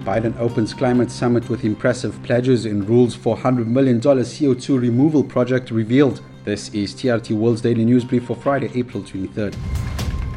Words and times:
Biden 0.00 0.36
opens 0.38 0.72
climate 0.72 1.10
summit 1.10 1.48
with 1.48 1.64
impressive 1.64 2.20
pledges 2.22 2.66
in 2.66 2.86
rules 2.86 3.14
for 3.14 3.36
$100 3.36 3.66
million 3.66 4.00
CO2 4.00 4.80
removal 4.80 5.22
project 5.22 5.70
revealed. 5.70 6.22
This 6.44 6.72
is 6.74 6.94
TRT 6.94 7.36
World's 7.36 7.60
Daily 7.60 7.84
News 7.84 8.04
Brief 8.04 8.24
for 8.24 8.34
Friday, 8.34 8.70
April 8.74 9.02
23rd. 9.02 9.54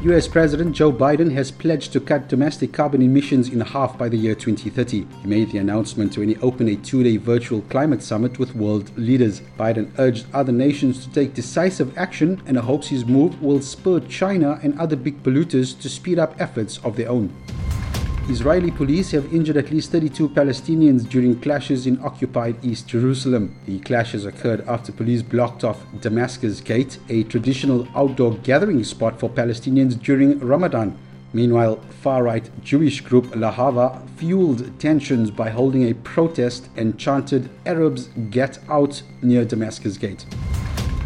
US 0.04 0.28
President 0.28 0.76
Joe 0.76 0.92
Biden 0.92 1.32
has 1.32 1.50
pledged 1.50 1.94
to 1.94 2.02
cut 2.02 2.28
domestic 2.28 2.74
carbon 2.74 3.02
emissions 3.02 3.48
in 3.48 3.62
half 3.62 3.98
by 3.98 4.10
the 4.10 4.18
year 4.18 4.36
2030. 4.36 5.08
He 5.22 5.28
made 5.28 5.50
the 5.50 5.60
announcement 5.60 6.18
when 6.18 6.28
he 6.28 6.36
opened 6.38 6.68
a 6.68 6.76
two 6.76 7.04
day 7.04 7.16
virtual 7.16 7.62
climate 7.70 8.04
summit 8.04 8.38
with 8.38 8.54
world 8.54 8.92
leaders. 8.98 9.40
Biden 9.58 9.90
urged 9.98 10.26
other 10.34 10.52
nations 10.52 11.06
to 11.06 11.14
take 11.14 11.34
decisive 11.34 11.98
action 11.98 12.42
and 12.48 12.58
hopes 12.58 12.90
his 12.90 13.06
move 13.06 13.42
will 13.42 13.62
spur 13.62 14.02
China 14.02 14.60
and 14.62 14.78
other 14.78 14.98
big 14.98 15.24
polluters 15.24 15.80
to 15.80 15.88
speed 15.88 16.20
up 16.20 16.36
efforts 16.38 16.80
of 16.80 16.98
their 16.98 17.10
own. 17.10 17.34
Israeli 18.30 18.72
police 18.72 19.12
have 19.12 19.34
injured 19.34 19.58
at 19.58 19.70
least 19.70 19.92
32 19.92 20.30
Palestinians 20.30 21.08
during 21.08 21.38
clashes 21.42 21.86
in 21.86 22.02
occupied 22.02 22.56
East 22.64 22.88
Jerusalem. 22.88 23.54
The 23.66 23.80
clashes 23.80 24.26
occurred 24.26 24.62
after 24.66 24.94
police 24.94 25.22
blocked 25.22 25.66
off 25.66 25.84
Damascus 26.00 26.62
Gate, 26.62 27.00
a 27.10 27.24
traditional 27.24 27.86
outdoor 27.94 28.36
gathering 28.38 28.82
spot 28.86 29.20
for 29.20 29.30
Palestinians 29.30 30.02
during 30.02 30.40
Ramadan. 30.40 30.98
Meanwhile, 31.34 31.82
far 32.02 32.24
right 32.24 32.50
Jewish 32.64 33.02
group 33.02 33.26
Lehava 33.36 34.02
fueled 34.16 34.80
tensions 34.80 35.30
by 35.30 35.50
holding 35.50 35.90
a 35.90 35.94
protest 35.94 36.70
and 36.78 36.98
chanted 36.98 37.50
Arabs 37.66 38.08
get 38.30 38.58
out 38.70 39.02
near 39.22 39.44
Damascus 39.44 39.98
Gate. 39.98 40.26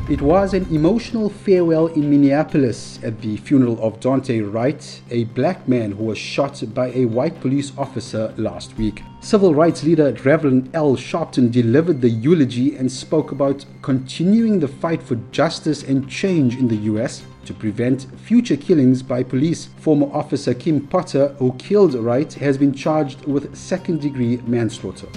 It 0.09 0.21
was 0.21 0.53
an 0.53 0.73
emotional 0.73 1.29
farewell 1.29 1.88
in 1.88 2.09
Minneapolis 2.09 2.98
at 3.03 3.20
the 3.20 3.35
funeral 3.35 3.77
of 3.84 3.99
Daunte 3.99 4.39
Wright, 4.53 5.02
a 5.11 5.25
black 5.25 5.67
man 5.67 5.91
who 5.91 6.05
was 6.05 6.17
shot 6.17 6.63
by 6.73 6.93
a 6.93 7.03
white 7.03 7.41
police 7.41 7.73
officer 7.77 8.34
last 8.38 8.77
week. 8.77 9.03
Civil 9.20 9.53
rights 9.53 9.84
leader 9.84 10.13
Reverend 10.23 10.73
Al 10.73 10.95
Sharpton 10.95 11.51
delivered 11.51 11.99
the 11.99 12.09
eulogy 12.09 12.77
and 12.77 12.90
spoke 12.90 13.34
about 13.34 13.65
continuing 13.82 14.62
the 14.62 14.70
fight 14.70 15.04
for 15.04 15.17
justice 15.32 15.84
and 15.84 16.10
change 16.10 16.55
in 16.55 16.70
the 16.70 16.84
U.S. 16.91 17.23
to 17.43 17.54
prevent 17.54 18.07
future 18.15 18.55
killings 18.55 19.04
by 19.04 19.23
police. 19.23 19.65
Former 19.82 20.07
officer 20.15 20.54
Kim 20.54 20.87
Potter, 20.87 21.35
who 21.37 21.51
killed 21.55 21.95
Wright, 21.95 22.32
has 22.35 22.57
been 22.57 22.73
charged 22.73 23.26
with 23.26 23.54
second 23.57 23.99
degree 23.99 24.37
manslaughter. 24.48 25.10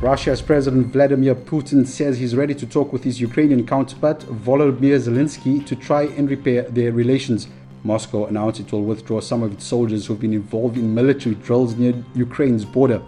Russia's 0.00 0.42
President 0.42 0.88
Vladimir 0.88 1.34
Putin 1.34 1.86
says 1.86 2.18
he's 2.18 2.34
ready 2.34 2.54
to 2.54 2.66
talk 2.66 2.92
with 2.92 3.04
his 3.04 3.20
Ukrainian 3.20 3.64
counterpart 3.64 4.20
Volodymyr 4.20 4.98
Zelensky 4.98 5.64
to 5.66 5.76
try 5.76 6.02
and 6.16 6.28
repair 6.28 6.62
their 6.62 6.92
relations. 6.92 7.46
Moscow 7.84 8.26
announced 8.26 8.60
it 8.60 8.72
will 8.72 8.82
withdraw 8.82 9.20
some 9.20 9.42
of 9.42 9.52
its 9.52 9.64
soldiers 9.64 10.06
who've 10.06 10.20
been 10.20 10.34
involved 10.34 10.76
in 10.76 10.94
military 10.94 11.36
drills 11.36 11.76
near 11.76 11.94
Ukraine's 12.14 12.64
border. 12.64 13.00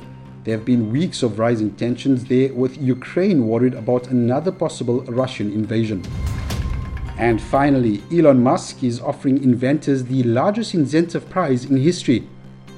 There 0.44 0.56
have 0.56 0.64
been 0.64 0.92
weeks 0.92 1.24
of 1.24 1.40
rising 1.40 1.72
tensions 1.74 2.24
there, 2.24 2.54
with 2.54 2.80
Ukraine 2.80 3.48
worried 3.48 3.74
about 3.74 4.06
another 4.08 4.52
possible 4.52 5.02
Russian 5.02 5.52
invasion. 5.52 6.04
And 7.18 7.42
finally, 7.42 8.02
Elon 8.12 8.42
Musk 8.42 8.84
is 8.84 9.00
offering 9.00 9.42
inventors 9.42 10.04
the 10.04 10.22
largest 10.22 10.72
incentive 10.72 11.28
prize 11.28 11.64
in 11.64 11.78
history 11.78 12.28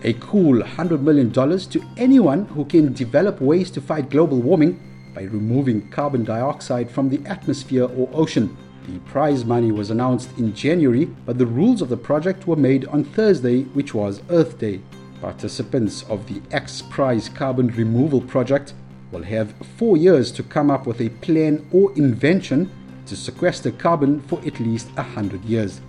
a 0.05 0.13
cool 0.15 0.63
$100 0.63 1.01
million 1.01 1.33
to 1.33 1.85
anyone 1.97 2.45
who 2.47 2.65
can 2.65 2.93
develop 2.93 3.41
ways 3.41 3.71
to 3.73 3.81
fight 3.81 4.11
global 4.11 4.41
warming 4.41 4.81
by 5.15 5.23
removing 5.23 5.89
carbon 5.91 6.25
dioxide 6.25 6.91
from 6.91 7.09
the 7.09 7.21
atmosphere 7.29 7.85
or 7.85 8.09
ocean. 8.13 8.57
The 8.87 8.99
prize 9.01 9.45
money 9.45 9.73
was 9.73 9.91
announced 9.91 10.31
in 10.39 10.55
January, 10.55 11.05
but 11.05 11.37
the 11.37 11.47
rules 11.47 11.83
of 11.83 11.89
the 11.89 11.97
project 11.97 12.47
were 12.47 12.57
made 12.57 12.87
on 12.87 13.05
Thursday, 13.05 13.65
which 13.65 13.93
was 13.93 14.23
Earth 14.31 14.59
Day. 14.59 14.81
Participants 15.21 16.05
of 16.05 16.27
the 16.29 16.41
X 16.55 16.83
Prize 16.89 17.29
Carbon 17.29 17.69
Removal 17.69 18.21
Project 18.21 18.75
will 19.11 19.25
have 19.25 19.55
four 19.77 19.97
years 19.97 20.31
to 20.33 20.43
come 20.43 20.71
up 20.71 20.87
with 20.87 21.01
a 21.01 21.09
plan 21.09 21.67
or 21.73 21.93
invention 21.97 22.71
to 23.07 23.17
sequester 23.17 23.73
carbon 23.73 24.21
for 24.23 24.39
at 24.47 24.61
least 24.61 24.89
100 24.97 25.45
years. 25.45 25.81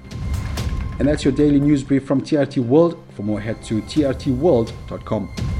And 0.99 1.07
that's 1.07 1.23
your 1.23 1.31
daily 1.33 1.59
news 1.59 1.83
brief 1.83 2.05
from 2.05 2.21
TRT 2.21 2.63
World. 2.65 3.01
For 3.15 3.23
more, 3.23 3.39
head 3.39 3.63
to 3.63 3.81
trtworld.com. 3.81 5.59